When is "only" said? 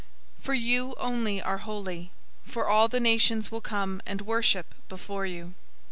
0.97-1.43